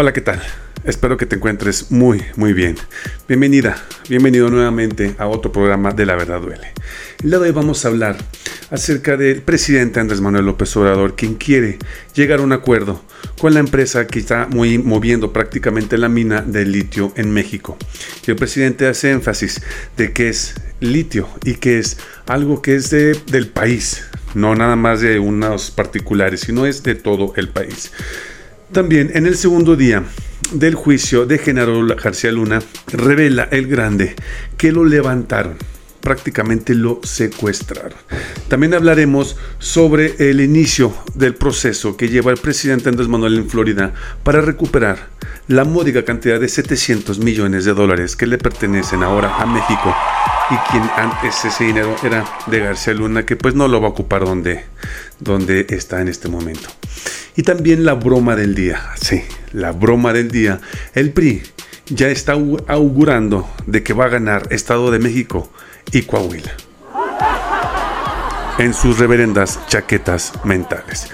Hola, 0.00 0.12
¿qué 0.12 0.20
tal? 0.20 0.40
Espero 0.84 1.16
que 1.16 1.26
te 1.26 1.34
encuentres 1.34 1.90
muy, 1.90 2.22
muy 2.36 2.52
bien. 2.52 2.76
Bienvenida, 3.26 3.84
bienvenido 4.08 4.48
nuevamente 4.48 5.16
a 5.18 5.26
otro 5.26 5.50
programa 5.50 5.90
de 5.90 6.06
La 6.06 6.14
Verdad 6.14 6.40
Duele. 6.40 6.72
El 7.20 7.30
día 7.30 7.40
de 7.40 7.46
hoy 7.46 7.50
vamos 7.50 7.84
a 7.84 7.88
hablar 7.88 8.16
acerca 8.70 9.16
del 9.16 9.42
presidente 9.42 9.98
Andrés 9.98 10.20
Manuel 10.20 10.46
López 10.46 10.76
Obrador, 10.76 11.16
quien 11.16 11.34
quiere 11.34 11.78
llegar 12.14 12.38
a 12.38 12.42
un 12.42 12.52
acuerdo 12.52 13.02
con 13.40 13.54
la 13.54 13.58
empresa 13.58 14.06
que 14.06 14.20
está 14.20 14.46
muy 14.46 14.78
moviendo 14.78 15.32
prácticamente 15.32 15.98
la 15.98 16.08
mina 16.08 16.42
de 16.42 16.64
litio 16.64 17.12
en 17.16 17.32
México. 17.32 17.76
Y 18.24 18.30
el 18.30 18.36
presidente 18.36 18.86
hace 18.86 19.10
énfasis 19.10 19.60
de 19.96 20.12
que 20.12 20.28
es 20.28 20.54
litio 20.78 21.28
y 21.42 21.54
que 21.54 21.80
es 21.80 21.98
algo 22.28 22.62
que 22.62 22.76
es 22.76 22.90
del 22.90 23.48
país, 23.52 24.04
no 24.34 24.54
nada 24.54 24.76
más 24.76 25.00
de 25.00 25.18
unos 25.18 25.72
particulares, 25.72 26.42
sino 26.42 26.66
es 26.66 26.84
de 26.84 26.94
todo 26.94 27.32
el 27.34 27.48
país. 27.48 27.90
También 28.72 29.10
en 29.14 29.26
el 29.26 29.36
segundo 29.36 29.76
día 29.76 30.04
del 30.52 30.74
juicio 30.74 31.26
de 31.26 31.38
Genaro 31.38 31.86
García 31.86 32.32
Luna, 32.32 32.62
revela 32.86 33.48
el 33.50 33.66
grande 33.66 34.14
que 34.56 34.72
lo 34.72 34.84
levantaron 34.84 35.56
prácticamente 36.00 36.74
lo 36.74 37.00
secuestraron. 37.02 37.98
También 38.48 38.72
hablaremos 38.72 39.36
sobre 39.58 40.30
el 40.30 40.40
inicio 40.40 40.94
del 41.14 41.34
proceso 41.34 41.98
que 41.98 42.08
lleva 42.08 42.30
el 42.30 42.38
presidente 42.38 42.88
Andrés 42.88 43.08
Manuel 43.08 43.36
en 43.36 43.50
Florida 43.50 43.92
para 44.22 44.40
recuperar 44.40 45.08
la 45.48 45.64
módica 45.64 46.04
cantidad 46.06 46.40
de 46.40 46.48
700 46.48 47.18
millones 47.18 47.66
de 47.66 47.74
dólares 47.74 48.16
que 48.16 48.26
le 48.26 48.38
pertenecen 48.38 49.02
ahora 49.02 49.36
a 49.36 49.44
México 49.44 49.94
y 50.50 50.70
quien 50.70 50.84
antes 50.96 51.44
ese 51.44 51.64
dinero 51.64 51.94
era 52.02 52.24
de 52.46 52.60
García 52.60 52.94
Luna 52.94 53.26
que 53.26 53.36
pues 53.36 53.54
no 53.54 53.68
lo 53.68 53.80
va 53.80 53.88
a 53.88 53.90
ocupar 53.90 54.24
donde, 54.24 54.64
donde 55.20 55.66
está 55.68 56.00
en 56.00 56.08
este 56.08 56.28
momento. 56.28 56.70
Y 57.38 57.44
también 57.44 57.84
la 57.84 57.94
broma 57.94 58.34
del 58.34 58.56
día, 58.56 58.82
sí, 59.00 59.22
la 59.52 59.70
broma 59.70 60.12
del 60.12 60.28
día. 60.28 60.60
El 60.92 61.12
PRI 61.12 61.44
ya 61.88 62.08
está 62.08 62.32
augurando 62.32 63.48
de 63.64 63.84
que 63.84 63.92
va 63.92 64.06
a 64.06 64.08
ganar 64.08 64.48
Estado 64.50 64.90
de 64.90 64.98
México 64.98 65.48
y 65.92 66.02
Coahuila. 66.02 66.50
En 68.58 68.74
sus 68.74 68.98
reverendas 68.98 69.60
chaquetas 69.68 70.32
mentales. 70.42 71.06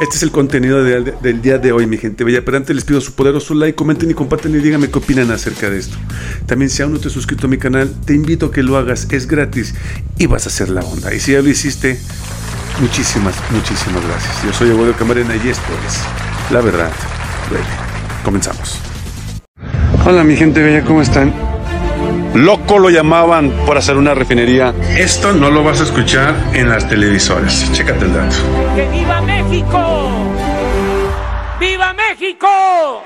Este 0.00 0.16
es 0.16 0.22
el 0.22 0.30
contenido 0.30 0.82
del 0.82 1.42
día 1.42 1.58
de 1.58 1.70
hoy, 1.72 1.86
mi 1.86 1.98
gente 1.98 2.24
bella. 2.24 2.42
Pero 2.42 2.56
antes 2.56 2.74
les 2.74 2.86
pido 2.86 3.02
su 3.02 3.12
poderoso 3.12 3.52
like, 3.52 3.76
comenten 3.76 4.10
y 4.10 4.14
comparten 4.14 4.54
y 4.54 4.60
díganme 4.60 4.88
qué 4.88 4.96
opinan 4.96 5.30
acerca 5.30 5.68
de 5.68 5.80
esto. 5.80 5.98
También 6.46 6.70
si 6.70 6.80
aún 6.80 6.94
no 6.94 6.98
te 6.98 7.08
has 7.08 7.12
suscrito 7.12 7.46
a 7.46 7.50
mi 7.50 7.58
canal, 7.58 7.94
te 8.06 8.14
invito 8.14 8.46
a 8.46 8.50
que 8.50 8.62
lo 8.62 8.78
hagas, 8.78 9.08
es 9.10 9.26
gratis 9.26 9.74
y 10.16 10.24
vas 10.24 10.46
a 10.46 10.48
hacer 10.48 10.70
la 10.70 10.80
onda. 10.80 11.12
Y 11.12 11.20
si 11.20 11.32
ya 11.32 11.42
lo 11.42 11.50
hiciste, 11.50 12.00
Muchísimas, 12.80 13.34
muchísimas 13.50 14.04
gracias. 14.06 14.42
Yo 14.44 14.52
soy 14.52 14.70
Eduardo 14.70 14.94
Camarena 14.94 15.34
y 15.36 15.48
esto 15.48 15.72
es 15.86 16.02
La 16.52 16.60
Verdad 16.60 16.90
Comenzamos. 18.24 18.80
Hola 20.04 20.22
mi 20.22 20.36
gente 20.36 20.62
bella, 20.62 20.84
¿cómo 20.84 21.02
están? 21.02 21.32
Loco 22.34 22.78
lo 22.78 22.90
llamaban 22.90 23.50
por 23.66 23.78
hacer 23.78 23.96
una 23.96 24.14
refinería. 24.14 24.74
Esto 24.96 25.32
no 25.32 25.50
lo 25.50 25.64
vas 25.64 25.80
a 25.80 25.84
escuchar 25.84 26.34
en 26.52 26.68
las 26.68 26.88
televisoras. 26.88 27.72
Chécate 27.72 28.04
el 28.04 28.12
dato. 28.12 28.36
¡Que 28.76 28.88
viva 28.88 29.20
México! 29.22 30.10
¡Viva 31.58 31.94
México! 31.94 33.02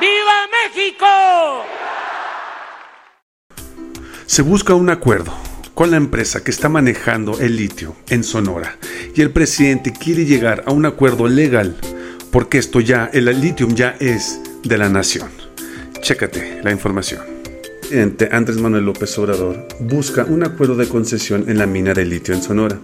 ¡Viva 0.00 0.46
México! 0.64 1.06
Se 4.26 4.42
busca 4.42 4.74
un 4.74 4.90
acuerdo 4.90 5.47
con 5.78 5.92
la 5.92 5.96
empresa 5.96 6.42
que 6.42 6.50
está 6.50 6.68
manejando 6.68 7.38
el 7.38 7.54
litio 7.54 7.94
en 8.10 8.24
Sonora 8.24 8.76
y 9.14 9.20
el 9.20 9.30
presidente 9.30 9.92
quiere 9.92 10.24
llegar 10.24 10.64
a 10.66 10.72
un 10.72 10.86
acuerdo 10.86 11.28
legal 11.28 11.76
porque 12.32 12.58
esto 12.58 12.80
ya, 12.80 13.08
el 13.12 13.26
litio 13.40 13.68
ya 13.68 13.94
es 14.00 14.40
de 14.64 14.76
la 14.76 14.88
nación. 14.88 15.28
Chécate 16.00 16.62
la 16.64 16.72
información. 16.72 17.20
Presidente 17.78 18.28
Andrés 18.32 18.58
Manuel 18.58 18.86
López 18.86 19.16
Obrador 19.20 19.68
busca 19.78 20.24
un 20.24 20.42
acuerdo 20.42 20.74
de 20.74 20.88
concesión 20.88 21.44
en 21.46 21.58
la 21.58 21.66
mina 21.66 21.94
de 21.94 22.06
litio 22.06 22.34
en 22.34 22.42
Sonora. 22.42 22.80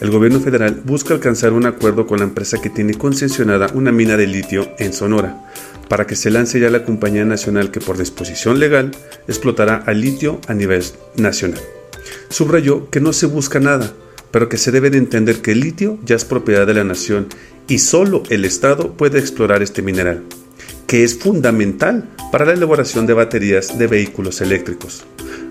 El 0.00 0.10
gobierno 0.10 0.40
federal 0.40 0.82
busca 0.84 1.14
alcanzar 1.14 1.52
un 1.52 1.64
acuerdo 1.64 2.08
con 2.08 2.18
la 2.18 2.24
empresa 2.24 2.60
que 2.60 2.70
tiene 2.70 2.94
concesionada 2.94 3.70
una 3.72 3.92
mina 3.92 4.16
de 4.16 4.26
litio 4.26 4.68
en 4.80 4.92
Sonora, 4.92 5.44
para 5.88 6.08
que 6.08 6.16
se 6.16 6.30
lance 6.30 6.58
ya 6.58 6.70
la 6.70 6.84
compañía 6.84 7.24
nacional 7.24 7.70
que 7.70 7.78
por 7.78 7.96
disposición 7.96 8.58
legal 8.58 8.90
explotará 9.28 9.76
al 9.86 10.00
litio 10.00 10.40
a 10.48 10.54
nivel 10.54 10.82
nacional. 11.14 11.60
Subrayó 12.28 12.90
que 12.90 13.00
no 13.00 13.12
se 13.12 13.26
busca 13.26 13.60
nada, 13.60 13.92
pero 14.30 14.48
que 14.48 14.58
se 14.58 14.70
debe 14.70 14.90
de 14.90 14.98
entender 14.98 15.40
que 15.40 15.52
el 15.52 15.60
litio 15.60 15.98
ya 16.04 16.16
es 16.16 16.24
propiedad 16.24 16.66
de 16.66 16.74
la 16.74 16.84
nación 16.84 17.28
y 17.68 17.78
solo 17.78 18.22
el 18.30 18.44
Estado 18.44 18.92
puede 18.92 19.18
explorar 19.18 19.62
este 19.62 19.82
mineral, 19.82 20.24
que 20.86 21.04
es 21.04 21.18
fundamental 21.18 22.08
para 22.30 22.44
la 22.44 22.52
elaboración 22.52 23.06
de 23.06 23.14
baterías 23.14 23.78
de 23.78 23.86
vehículos 23.86 24.40
eléctricos. 24.40 25.04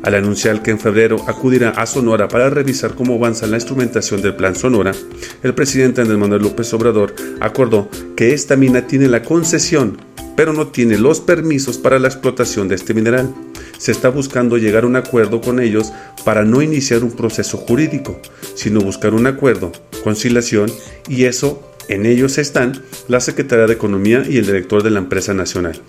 Al 0.04 0.14
anunciar 0.14 0.62
que 0.62 0.72
en 0.72 0.80
febrero 0.80 1.18
acudirá 1.28 1.72
a 1.72 1.86
Sonora 1.88 2.28
para 2.28 2.50
revisar 2.50 2.94
cómo 2.94 3.16
avanza 3.16 3.48
la 3.48 3.58
instrumentación 3.58 4.22
del 4.22 4.36
Plan 4.36 4.56
Sonora, 4.56 4.94
el 5.42 5.56
presidente 5.56 6.02
Andrés 6.02 6.20
Manuel 6.20 6.44
López 6.44 6.72
Obrador 6.74 7.16
acordó 7.40 7.90
que 8.16 8.34
esta 8.34 8.56
mina 8.56 8.86
tiene 8.86 9.08
la 9.08 9.24
concesión, 9.24 9.98
pero 10.38 10.54
no 10.54 10.68
tiene 10.68 11.00
los 11.00 11.22
permisos 11.22 11.78
para 11.80 11.98
la 11.98 12.08
explotación 12.08 12.68
de 12.68 12.76
este 12.76 12.94
mineral 12.94 13.34
se 13.78 13.92
está 13.92 14.10
buscando 14.10 14.58
llegar 14.58 14.84
a 14.84 14.88
un 14.88 14.96
acuerdo 14.96 15.42
con 15.42 15.60
ellos 15.60 15.92
para 16.24 16.44
no 16.44 16.62
iniciar 16.62 17.04
un 17.04 17.12
proceso 17.12 17.58
jurídico, 17.58 18.20
sino 18.56 18.82
buscar 18.82 19.14
un 19.14 19.28
acuerdo, 19.28 19.72
conciliación, 20.04 20.72
y 21.08 21.26
eso 21.26 21.62
en 21.88 22.06
ellos 22.06 22.38
están 22.38 22.82
la 23.08 23.20
Secretaría 23.20 23.68
de 23.68 23.74
Economía 23.74 24.24
y 24.28 24.38
el 24.38 24.46
director 24.46 24.84
de 24.84 24.92
la 24.92 25.00
empresa 25.00 25.34
nacional. 25.34 25.82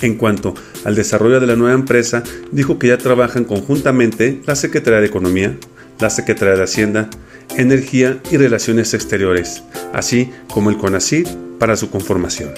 En 0.00 0.16
cuanto 0.16 0.54
al 0.84 0.94
desarrollo 0.94 1.40
de 1.40 1.46
la 1.46 1.56
nueva 1.56 1.74
empresa, 1.74 2.22
dijo 2.52 2.78
que 2.78 2.88
ya 2.88 2.98
trabajan 2.98 3.44
conjuntamente 3.44 4.40
la 4.46 4.56
Secretaría 4.56 5.00
de 5.00 5.06
Economía, 5.06 5.56
la 6.00 6.10
Secretaría 6.10 6.56
de 6.56 6.64
Hacienda, 6.64 7.08
Energía 7.56 8.20
y 8.30 8.36
Relaciones 8.36 8.94
Exteriores, 8.94 9.62
así 9.92 10.30
como 10.52 10.70
el 10.70 10.78
CONACYT 10.78 11.28
para 11.58 11.76
su 11.76 11.90
conformación. 11.90 12.50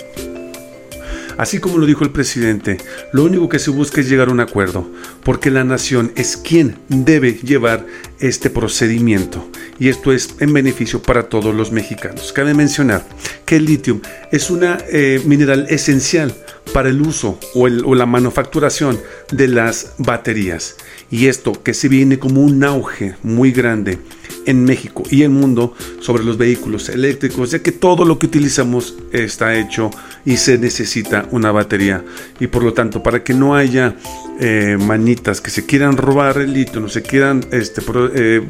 Así 1.39 1.59
como 1.59 1.79
lo 1.79 1.87
dijo 1.87 2.05
el 2.05 2.11
presidente, 2.11 2.79
lo 3.13 3.25
único 3.25 3.49
que 3.49 3.59
se 3.59 3.71
busca 3.71 4.01
es 4.01 4.09
llegar 4.09 4.29
a 4.29 4.33
un 4.33 4.41
acuerdo, 4.41 4.91
porque 5.23 5.51
la 5.51 5.65
nación 5.65 6.13
es 6.17 6.37
quien 6.37 6.79
debe 6.89 7.35
llevar 7.35 7.87
este 8.21 8.49
procedimiento 8.49 9.47
y 9.79 9.89
esto 9.89 10.13
es 10.13 10.37
en 10.41 10.53
beneficio 10.53 11.03
para 11.03 11.25
todos 11.25 11.55
los 11.55 11.73
mexicanos. 11.73 12.33
Cabe 12.33 12.55
mencionar 12.55 13.07
que 13.45 13.57
el 13.57 13.67
litio 13.67 14.01
es 14.33 14.51
una 14.51 14.79
eh, 14.91 15.21
mineral 15.27 15.67
esencial 15.69 16.35
para 16.73 16.89
el 16.89 17.03
uso 17.03 17.39
o, 17.55 17.65
o 17.65 17.95
la 17.95 18.07
manufacturación 18.07 18.99
de 19.31 19.49
las 19.49 19.93
baterías 19.99 20.77
y 21.11 21.27
esto 21.27 21.63
que 21.63 21.75
se 21.75 21.89
viene 21.89 22.19
como 22.19 22.43
un 22.43 22.65
auge 22.65 23.15
muy 23.23 23.53
grande 23.53 23.99
en 24.47 24.65
México 24.65 25.03
y 25.11 25.23
el 25.23 25.31
mundo 25.31 25.75
sobre 26.01 26.25
los 26.25 26.39
vehículos 26.39 26.89
eléctricos, 26.89 27.51
ya 27.51 27.59
que 27.59 27.73
todo 27.73 28.05
lo 28.05 28.19
que 28.19 28.27
utilizamos 28.27 28.95
está 29.13 29.57
hecho 29.57 29.91
y 30.25 30.37
se 30.37 30.57
necesita 30.59 31.29
una 31.33 31.53
batería. 31.53 32.05
Y 32.41 32.47
por 32.47 32.63
lo 32.63 32.73
tanto, 32.73 33.03
para 33.03 33.23
que 33.23 33.35
no 33.35 33.55
haya 33.55 33.97
eh, 34.41 34.79
manitas 34.81 35.41
que 35.41 35.51
se 35.51 35.67
quieran 35.67 35.97
robar 35.97 36.39
el 36.39 36.53
litio, 36.53 36.81
no 36.81 36.89
se 36.89 37.03
quieran 37.03 37.45
este, 37.51 37.83
eh, 38.15 38.43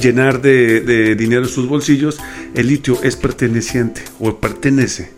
llenar 0.00 0.40
de, 0.40 0.80
de 0.80 1.14
dinero 1.14 1.46
sus 1.46 1.68
bolsillos, 1.68 2.18
el 2.54 2.68
litio 2.68 2.98
es 3.02 3.16
perteneciente 3.16 4.02
o 4.18 4.36
pertenece 4.38 5.10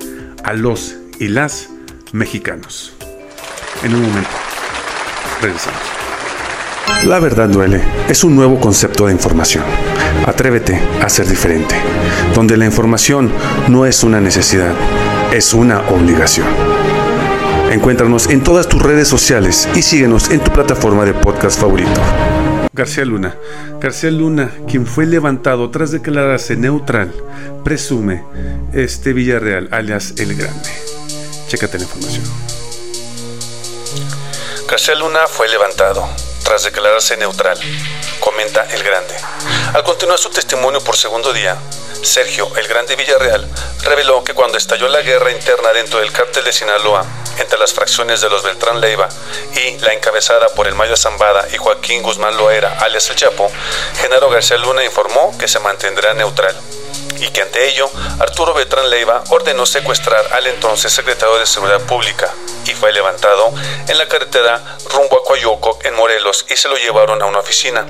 a 0.42 0.54
los 0.54 0.96
y 1.18 1.28
las 1.28 1.68
mexicanos. 2.12 2.92
En 3.82 3.94
un 3.94 4.02
momento, 4.02 4.30
regresamos. 5.40 5.91
La 7.04 7.18
verdad 7.18 7.48
duele 7.48 7.82
es 8.08 8.22
un 8.22 8.36
nuevo 8.36 8.60
concepto 8.60 9.06
de 9.06 9.12
información. 9.12 9.64
Atrévete 10.26 10.80
a 11.00 11.08
ser 11.08 11.26
diferente, 11.26 11.74
donde 12.34 12.56
la 12.56 12.64
información 12.64 13.32
no 13.68 13.86
es 13.86 14.04
una 14.04 14.20
necesidad, 14.20 14.72
es 15.32 15.52
una 15.52 15.80
obligación. 15.90 16.46
Encuéntranos 17.70 18.28
en 18.28 18.44
todas 18.44 18.68
tus 18.68 18.80
redes 18.82 19.08
sociales 19.08 19.68
y 19.74 19.82
síguenos 19.82 20.30
en 20.30 20.40
tu 20.44 20.52
plataforma 20.52 21.04
de 21.04 21.14
podcast 21.14 21.60
favorito. 21.60 22.00
García 22.72 23.04
Luna. 23.04 23.34
García 23.80 24.10
Luna, 24.10 24.50
quien 24.68 24.86
fue 24.86 25.04
levantado 25.06 25.70
tras 25.70 25.90
declararse 25.90 26.56
neutral, 26.56 27.12
presume 27.64 28.22
este 28.72 29.12
Villarreal, 29.12 29.68
alias 29.72 30.14
El 30.18 30.36
Grande. 30.36 30.70
Chécate 31.48 31.78
la 31.78 31.84
información. 31.84 32.24
García 34.68 34.94
Luna 34.94 35.20
fue 35.26 35.48
levantado 35.48 36.08
tras 36.42 36.64
declararse 36.64 37.16
neutral, 37.16 37.58
comenta 38.20 38.66
El 38.70 38.82
Grande. 38.82 39.14
Al 39.74 39.84
continuar 39.84 40.18
su 40.18 40.30
testimonio 40.30 40.80
por 40.80 40.96
segundo 40.96 41.32
día, 41.32 41.56
Sergio 42.02 42.50
El 42.56 42.68
Grande 42.68 42.96
Villarreal 42.96 43.48
reveló 43.84 44.24
que 44.24 44.34
cuando 44.34 44.58
estalló 44.58 44.88
la 44.88 45.02
guerra 45.02 45.30
interna 45.30 45.72
dentro 45.72 46.00
del 46.00 46.12
cártel 46.12 46.44
de 46.44 46.52
Sinaloa 46.52 47.06
entre 47.38 47.58
las 47.58 47.72
fracciones 47.72 48.20
de 48.20 48.28
los 48.28 48.42
Beltrán 48.42 48.80
Leiva 48.80 49.08
y 49.54 49.78
la 49.78 49.92
encabezada 49.92 50.48
por 50.48 50.66
el 50.66 50.74
Mayo 50.74 50.96
Zambada 50.96 51.46
y 51.52 51.56
Joaquín 51.56 52.02
Guzmán 52.02 52.36
Loera, 52.36 52.78
alias 52.80 53.08
El 53.10 53.16
Chapo, 53.16 53.50
Genaro 54.00 54.30
García 54.30 54.58
Luna 54.58 54.84
informó 54.84 55.36
que 55.38 55.48
se 55.48 55.60
mantendrá 55.60 56.12
neutral 56.14 56.60
y 57.22 57.28
que 57.28 57.42
ante 57.42 57.68
ello 57.68 57.88
Arturo 58.18 58.52
Beltrán 58.52 58.90
Leiva 58.90 59.22
ordenó 59.30 59.64
secuestrar 59.64 60.32
al 60.32 60.46
entonces 60.48 60.92
secretario 60.92 61.38
de 61.38 61.46
Seguridad 61.46 61.80
Pública 61.82 62.30
y 62.66 62.72
fue 62.72 62.92
levantado 62.92 63.52
en 63.88 63.96
la 63.96 64.08
carretera 64.08 64.76
rumbo 64.90 65.20
a 65.20 65.24
Coyoco 65.24 65.78
en 65.84 65.94
Morelos 65.94 66.44
y 66.50 66.56
se 66.56 66.68
lo 66.68 66.76
llevaron 66.76 67.22
a 67.22 67.26
una 67.26 67.38
oficina 67.38 67.86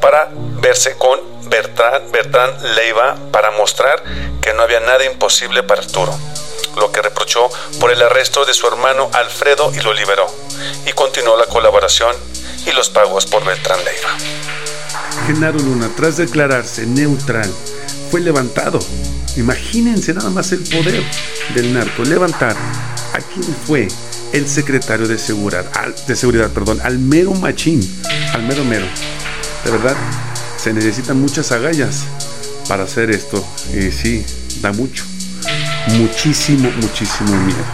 para 0.00 0.28
verse 0.30 0.96
con 0.98 1.20
Bertrán, 1.48 2.12
Bertrán 2.12 2.74
Leiva 2.74 3.16
para 3.32 3.50
mostrar 3.50 4.02
que 4.42 4.52
no 4.52 4.62
había 4.62 4.80
nada 4.80 5.04
imposible 5.04 5.62
para 5.62 5.80
Arturo 5.80 6.14
lo 6.76 6.90
que 6.92 7.02
reprochó 7.02 7.48
por 7.80 7.90
el 7.90 8.02
arresto 8.02 8.44
de 8.44 8.52
su 8.52 8.66
hermano 8.66 9.08
Alfredo 9.12 9.72
y 9.74 9.80
lo 9.80 9.92
liberó, 9.92 10.26
y 10.86 10.92
continuó 10.92 11.36
la 11.36 11.46
colaboración 11.46 12.16
y 12.66 12.72
los 12.72 12.90
pagos 12.90 13.26
por 13.26 13.44
Beltrán 13.44 13.78
Leiva. 13.84 14.08
Genaro 15.26 15.58
Luna, 15.58 15.90
tras 15.96 16.16
declararse 16.16 16.84
neutral, 16.86 17.52
fue 18.10 18.20
levantado. 18.20 18.78
Imagínense 19.36 20.14
nada 20.14 20.30
más 20.30 20.52
el 20.52 20.60
poder 20.60 21.02
del 21.54 21.72
narco, 21.72 22.04
levantar 22.04 22.56
a 23.12 23.18
quien 23.18 23.44
fue 23.66 23.88
el 24.32 24.46
secretario 24.46 25.06
de 25.06 25.18
seguridad, 25.18 25.64
de 26.06 26.16
seguridad, 26.16 26.50
perdón, 26.50 26.80
al 26.82 26.98
mero 26.98 27.32
machín, 27.34 27.80
al 28.32 28.42
mero 28.44 28.64
mero. 28.64 28.86
De 29.64 29.70
verdad, 29.70 29.96
se 30.56 30.72
necesitan 30.72 31.20
muchas 31.20 31.52
agallas 31.52 32.04
para 32.68 32.84
hacer 32.84 33.10
esto. 33.10 33.44
Y 33.72 33.90
sí, 33.90 34.24
da 34.60 34.72
mucho 34.72 35.04
muchísimo, 35.88 36.70
muchísimo 36.80 37.36
miedo. 37.44 37.64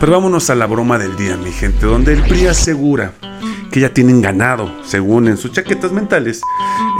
Pero 0.00 0.12
vámonos 0.12 0.48
a 0.50 0.54
la 0.54 0.66
broma 0.66 0.98
del 0.98 1.16
día, 1.16 1.36
mi 1.36 1.52
gente, 1.52 1.86
donde 1.86 2.12
el 2.14 2.22
PRI 2.22 2.46
asegura 2.46 3.12
que 3.70 3.80
ya 3.80 3.92
tienen 3.92 4.22
ganado, 4.22 4.72
según 4.84 5.28
en 5.28 5.36
sus 5.36 5.52
chaquetas 5.52 5.92
mentales, 5.92 6.40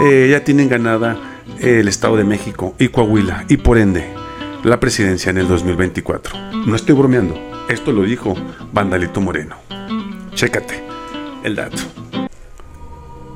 eh, 0.03 0.27
ya 0.31 0.43
tienen 0.43 0.69
ganada 0.69 1.38
el 1.59 1.87
Estado 1.87 2.17
de 2.17 2.23
México 2.23 2.75
y 2.77 2.89
Coahuila, 2.89 3.45
y 3.47 3.57
por 3.57 3.77
ende, 3.77 4.13
la 4.63 4.79
presidencia 4.79 5.29
en 5.29 5.37
el 5.37 5.47
2024. 5.47 6.37
No 6.65 6.75
estoy 6.75 6.95
bromeando, 6.95 7.35
esto 7.69 7.91
lo 7.91 8.03
dijo 8.03 8.35
Vandalito 8.71 9.21
Moreno. 9.21 9.55
Chécate 10.33 10.83
el 11.43 11.55
dato. 11.55 11.77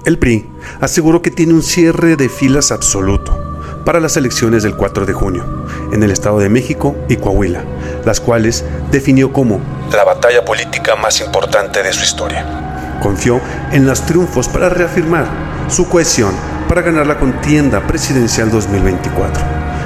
El 0.05 0.19
PRI 0.19 0.45
aseguró 0.81 1.21
que 1.21 1.31
tiene 1.31 1.53
un 1.53 1.63
cierre 1.63 2.15
de 2.15 2.27
filas 2.27 2.71
absoluto 2.71 3.39
para 3.85 3.99
las 3.99 4.17
elecciones 4.17 4.63
del 4.63 4.75
4 4.75 5.05
de 5.05 5.13
junio, 5.13 5.45
en 5.91 6.03
el 6.03 6.11
Estado 6.11 6.39
de 6.39 6.49
México 6.49 6.95
y 7.09 7.17
Coahuila, 7.17 7.63
las 8.05 8.19
cuales 8.19 8.63
definió 8.91 9.31
como 9.31 9.59
la 9.91 10.03
batalla 10.03 10.45
política 10.45 10.95
más 10.95 11.19
importante 11.21 11.83
de 11.83 11.93
su 11.93 12.03
historia. 12.03 12.99
Confió 13.01 13.41
en 13.71 13.85
los 13.85 14.05
triunfos 14.05 14.47
para 14.47 14.69
reafirmar 14.69 15.27
su 15.69 15.87
cohesión 15.87 16.33
para 16.73 16.87
ganar 16.87 17.05
la 17.05 17.19
contienda 17.19 17.85
presidencial 17.85 18.49
2024. 18.49 19.43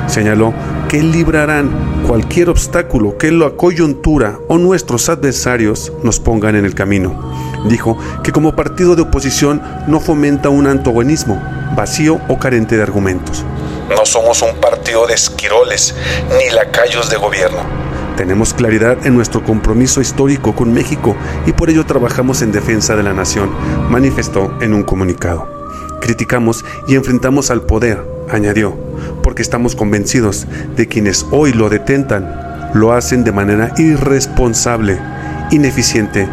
Señaló 0.07 0.53
que 0.87 1.03
librarán 1.03 1.69
cualquier 2.07 2.47
obstáculo 2.47 3.17
que 3.17 3.29
la 3.29 3.49
coyuntura 3.49 4.39
o 4.47 4.57
nuestros 4.57 5.09
adversarios 5.09 5.91
nos 6.01 6.21
pongan 6.21 6.55
en 6.55 6.63
el 6.63 6.75
camino. 6.75 7.33
Dijo 7.67 7.97
que 8.23 8.31
como 8.31 8.55
partido 8.55 8.95
de 8.95 9.01
oposición 9.01 9.61
no 9.87 9.99
fomenta 9.99 10.47
un 10.47 10.65
antagonismo 10.65 11.43
vacío 11.75 12.21
o 12.29 12.39
carente 12.39 12.77
de 12.77 12.83
argumentos 12.83 13.43
no 13.89 14.05
somos 14.05 14.41
un 14.41 14.59
partido 14.59 15.07
de 15.07 15.13
esquiroles 15.13 15.95
ni 16.37 16.53
lacayos 16.53 17.09
de 17.09 17.15
gobierno. 17.15 17.59
Tenemos 18.17 18.53
claridad 18.53 19.05
en 19.05 19.15
nuestro 19.15 19.43
compromiso 19.43 20.01
histórico 20.01 20.53
con 20.53 20.73
México 20.73 21.15
y 21.45 21.53
por 21.53 21.69
ello 21.69 21.85
trabajamos 21.85 22.41
en 22.41 22.51
defensa 22.51 22.97
de 22.97 23.03
la 23.03 23.13
nación, 23.13 23.49
manifestó 23.89 24.57
en 24.59 24.73
un 24.73 24.83
comunicado. 24.83 25.56
Criticamos 26.07 26.63
y 26.87 26.95
enfrentamos 26.95 27.51
al 27.51 27.63
poder, 27.63 28.01
añadió, 28.31 28.77
porque 29.21 29.41
estamos 29.41 29.75
convencidos 29.75 30.47
de 30.77 30.87
quienes 30.87 31.25
hoy 31.31 31.51
lo 31.51 31.67
detentan 31.67 32.69
lo 32.73 32.93
hacen 32.93 33.25
de 33.25 33.33
manera 33.33 33.73
irresponsable, 33.75 34.97
ineficiente 35.51 36.25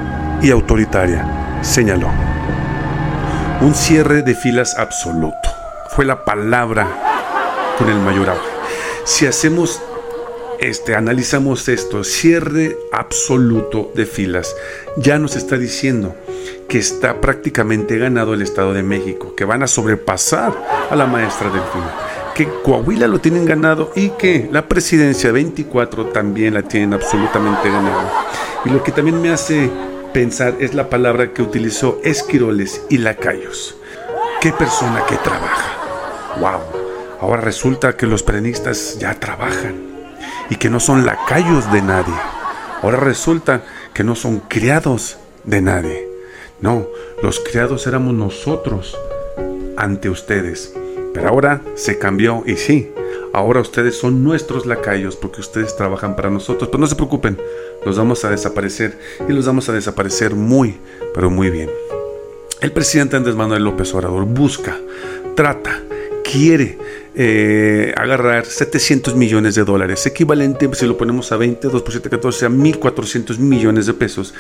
y 0.43 0.53
autoritaria, 0.53 1.59
señaló. 1.61 2.07
Un 3.63 3.75
cierre 3.75 4.23
de 4.23 4.37
filas 4.37 4.79
absoluto 4.79 5.49
fue 5.89 6.05
la 6.05 6.25
palabra 6.25 6.87
con 7.77 7.89
el 7.89 7.99
mayor 7.99 8.31
auge. 8.31 8.47
Si 9.05 9.27
hacemos 9.27 9.83
este, 10.61 10.95
analizamos 10.95 11.69
esto, 11.69 12.05
cierre 12.05 12.77
absoluto 12.93 13.93
de 13.95 14.07
filas, 14.07 14.55
ya 14.97 15.19
nos 15.19 15.37
está 15.37 15.57
diciendo 15.57 16.15
que 16.69 16.79
está 16.79 17.21
prácticamente 17.21 17.99
ganado 17.99 18.35
el 18.35 18.43
Estado 18.43 18.73
de 18.73 18.83
México, 18.83 19.35
que 19.35 19.45
van 19.45 19.63
a 19.63 19.67
sobrepasar 19.67 20.53
a 20.91 20.97
la 20.97 21.07
maestra 21.07 21.51
del 21.51 21.63
que 22.35 22.49
Coahuila 22.49 23.07
lo 23.07 23.21
tienen 23.21 23.45
ganado 23.45 23.93
y 23.95 24.11
que 24.11 24.49
la 24.51 24.67
presidencia 24.67 25.31
24 25.31 26.07
también 26.07 26.55
la 26.55 26.63
tienen 26.63 26.93
absolutamente 26.93 27.71
ganado. 27.71 28.11
Y 28.65 28.71
lo 28.71 28.83
que 28.83 28.91
también 28.91 29.23
me 29.23 29.31
hace 29.31 29.71
pensar 30.13 30.57
es 30.59 30.75
la 30.75 30.91
palabra 30.91 31.33
que 31.33 31.43
utilizó 31.43 32.01
Esquiroles 32.03 32.83
y 32.91 32.99
Lacayos. 32.99 33.77
¿Qué 34.41 34.53
persona 34.53 35.05
que 35.07 35.17
trabaja? 35.17 36.41
¡Wow! 36.41 36.61
Ahora 37.21 37.41
resulta 37.41 37.97
que 37.97 38.07
los 38.07 38.25
perenistas 38.25 38.99
ya 38.99 39.15
trabajan 39.15 39.94
y 40.51 40.57
que 40.57 40.71
no 40.71 40.81
son 40.81 41.07
lacayos 41.07 41.71
de 41.73 41.83
nadie. 41.83 42.15
Ahora 42.83 42.99
resulta 42.99 43.65
que 43.93 44.05
no 44.05 44.15
son 44.15 44.41
criados 44.41 45.19
de 45.45 45.61
nadie. 45.61 46.09
No, 46.61 46.87
los 47.23 47.41
criados 47.41 47.87
éramos 47.87 48.15
nosotros 48.15 48.97
ante 49.77 50.09
ustedes. 50.09 50.75
Pero 51.13 51.29
ahora 51.29 51.63
se 51.77 51.99
cambió 51.99 52.43
y 52.45 52.57
sí, 52.57 52.93
ahora 53.33 53.61
ustedes 53.61 53.97
son 53.97 54.25
nuestros 54.25 54.67
lacayos 54.67 55.17
porque 55.17 55.41
ustedes 55.41 55.77
trabajan 55.77 56.17
para 56.17 56.31
nosotros. 56.31 56.69
Pero 56.69 56.81
no 56.81 56.87
se 56.87 56.97
preocupen, 56.97 57.41
los 57.85 57.97
vamos 57.97 58.25
a 58.25 58.31
desaparecer 58.31 58.99
y 59.29 59.33
los 59.33 59.47
vamos 59.47 59.69
a 59.69 59.73
desaparecer 59.73 60.35
muy, 60.35 60.79
pero 61.15 61.31
muy 61.31 61.51
bien. 61.51 61.71
El 62.61 62.73
presidente 62.73 63.17
Andrés 63.17 63.37
Manuel 63.37 63.63
López 63.63 63.95
Obrador 63.95 64.25
busca, 64.25 64.79
trata, 65.35 65.81
quiere 66.25 66.79
eh, 67.17 67.95
agarrar 67.97 68.45
700 68.45 69.15
millones 69.15 69.55
de 69.55 69.65
dólares, 69.65 70.05
equivalente, 70.07 70.69
si 70.75 70.87
lo 70.87 70.99
ponemos 70.99 71.31
a 71.31 71.37
20, 71.37 71.69
2 71.69 71.83
por 71.83 71.93
7, 71.93 72.11
14, 72.11 72.47
a 72.47 72.49
1.400 72.49 73.39
millones 73.39 73.87
de 73.87 73.95
pesos, 73.95 74.35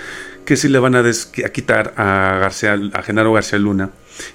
que 0.44 0.56
si 0.56 0.68
le 0.68 0.80
van 0.80 0.96
a, 0.96 1.04
quitar 1.52 1.94
a, 1.96 2.38
García, 2.40 2.78
a 2.92 3.02
Genaro 3.02 3.32
García 3.32 3.58
Luna, 3.60 3.90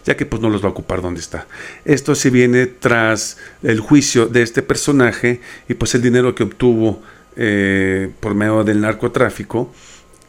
ya 0.06 0.15
que 0.15 0.25
pues 0.25 0.41
no 0.41 0.50
los 0.50 0.63
va 0.63 0.68
a 0.68 0.71
ocupar 0.71 1.01
donde 1.01 1.19
está. 1.19 1.47
Esto 1.83 2.15
se 2.15 2.30
viene 2.30 2.68
tras 2.68 3.38
el 3.62 3.81
juicio 3.81 4.27
de 4.27 4.41
este 4.41 4.62
personaje 4.62 5.41
y 5.68 5.74
pues 5.74 5.94
el 5.95 6.01
dinero 6.01 6.33
que 6.33 6.44
obtuvo 6.44 7.01
eh, 7.36 8.09
por 8.19 8.36
medio 8.36 8.63
del 8.63 8.80
narcotráfico, 8.81 9.74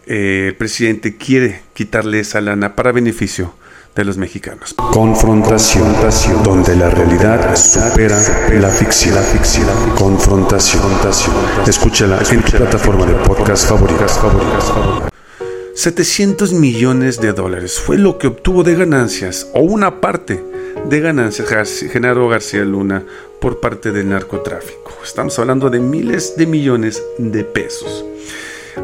eh, 0.06 0.46
el 0.48 0.54
presidente 0.56 1.16
quiere 1.16 1.62
quitarle 1.74 2.20
esa 2.20 2.40
lana 2.40 2.74
para 2.74 2.90
beneficio 2.90 3.54
de 4.00 4.06
los 4.06 4.16
mexicanos. 4.16 4.74
Confrontación, 4.74 5.94
donde 6.42 6.74
la 6.74 6.88
realidad 6.88 7.54
supera 7.54 8.18
la 8.58 8.70
ficción. 8.70 9.14
Confrontación, 9.94 10.82
escúchala 11.66 12.18
en 12.30 12.42
tu 12.42 12.52
plataforma 12.52 13.04
de 13.04 13.14
podcast 13.26 13.68
favoritas. 13.68 14.18
favoritas. 14.18 15.10
700 15.74 16.54
millones 16.54 17.20
de 17.20 17.32
dólares 17.32 17.78
fue 17.78 17.98
lo 17.98 18.16
que 18.16 18.28
obtuvo 18.28 18.62
de 18.62 18.74
ganancias, 18.74 19.48
o 19.52 19.60
una 19.60 20.00
parte 20.00 20.42
de 20.88 21.00
ganancias, 21.00 21.48
Genaro 21.92 22.26
García 22.28 22.64
Luna 22.64 23.04
por 23.38 23.60
parte 23.60 23.92
del 23.92 24.08
narcotráfico. 24.08 24.92
Estamos 25.04 25.38
hablando 25.38 25.68
de 25.68 25.78
miles 25.78 26.36
de 26.36 26.46
millones 26.46 27.02
de 27.18 27.44
pesos. 27.44 28.04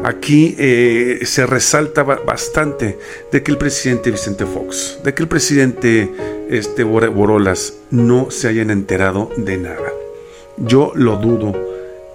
Aquí 0.03 0.55
eh, 0.57 1.19
se 1.23 1.45
resalta 1.45 2.03
bastante 2.03 2.97
de 3.31 3.43
que 3.43 3.51
el 3.51 3.57
presidente 3.57 4.11
Vicente 4.11 4.45
Fox, 4.45 4.99
de 5.03 5.13
que 5.13 5.23
el 5.23 5.29
presidente 5.29 6.11
este, 6.49 6.83
Borolas 6.83 7.73
no 7.91 8.31
se 8.31 8.47
hayan 8.47 8.69
enterado 8.69 9.31
de 9.37 9.57
nada. 9.57 9.91
Yo 10.57 10.91
lo 10.95 11.17
dudo 11.17 11.53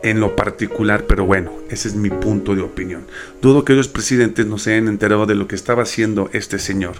en 0.02 0.21
lo 0.21 0.35
particular, 0.35 1.05
pero 1.07 1.25
bueno, 1.25 1.52
ese 1.71 1.88
es 1.88 1.95
mi 1.95 2.11
punto 2.11 2.55
de 2.55 2.62
opinión. 2.62 3.07
Dudo 3.41 3.64
que 3.64 3.75
los 3.75 3.88
presidentes 3.88 4.47
no 4.47 4.59
se 4.59 4.73
hayan 4.73 4.88
enterado 4.88 5.26
de 5.26 5.35
lo 5.35 5.47
que 5.47 5.55
estaba 5.55 5.85
haciendo 5.85 6.29
este 6.33 6.59
señor. 6.59 6.97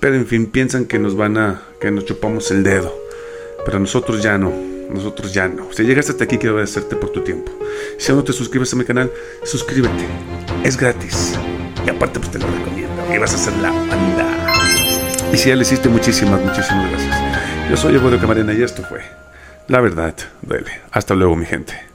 Pero 0.00 0.14
en 0.14 0.26
fin, 0.26 0.46
piensan 0.46 0.84
que 0.84 0.98
nos 0.98 1.16
van 1.16 1.38
a, 1.38 1.62
que 1.80 1.90
nos 1.90 2.04
chupamos 2.04 2.50
el 2.50 2.62
dedo. 2.62 2.94
Pero 3.64 3.80
nosotros 3.80 4.22
ya 4.22 4.38
no 4.38 4.75
nosotros 4.90 5.32
ya 5.32 5.48
no. 5.48 5.72
Si 5.72 5.82
llegaste 5.82 6.12
hasta 6.12 6.24
aquí, 6.24 6.38
quiero 6.38 6.54
agradecerte 6.54 6.96
por 6.96 7.10
tu 7.10 7.22
tiempo. 7.22 7.52
Si 7.98 8.10
aún 8.10 8.20
no 8.20 8.24
te 8.24 8.32
suscribes 8.32 8.72
a 8.72 8.76
mi 8.76 8.84
canal, 8.84 9.10
suscríbete. 9.44 10.06
Es 10.64 10.76
gratis. 10.76 11.34
Y 11.86 11.90
aparte, 11.90 12.18
pues 12.18 12.32
te 12.32 12.38
lo 12.38 12.46
recomiendo. 12.46 13.14
Y 13.14 13.18
vas 13.18 13.32
a 13.32 13.36
hacer 13.36 13.56
la 13.58 13.70
banda. 13.70 14.26
Y 15.32 15.36
si 15.36 15.48
ya 15.48 15.56
le 15.56 15.62
hiciste, 15.62 15.88
muchísimas, 15.88 16.40
muchísimas 16.40 16.90
gracias. 16.90 17.16
Yo 17.70 17.76
soy 17.76 17.96
Evodio 17.96 18.18
Camarena 18.20 18.52
y 18.52 18.62
esto 18.62 18.82
fue 18.84 19.00
La 19.68 19.80
Verdad 19.80 20.14
Duele. 20.42 20.80
Hasta 20.92 21.14
luego, 21.14 21.36
mi 21.36 21.46
gente. 21.46 21.85